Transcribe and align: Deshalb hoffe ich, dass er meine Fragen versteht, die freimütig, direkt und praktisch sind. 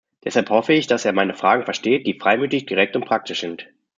Deshalb 0.23 0.49
hoffe 0.49 0.73
ich, 0.73 0.87
dass 0.87 1.05
er 1.05 1.13
meine 1.13 1.35
Fragen 1.35 1.63
versteht, 1.63 2.07
die 2.07 2.17
freimütig, 2.19 2.65
direkt 2.65 2.95
und 2.95 3.05
praktisch 3.05 3.41
sind. 3.41 3.67